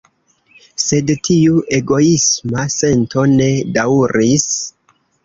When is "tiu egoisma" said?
1.27-2.63